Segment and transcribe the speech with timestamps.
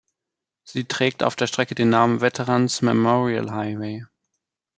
[0.63, 4.03] Sie trägt auf der Strecke den Namen "Veterans Memorial Highway".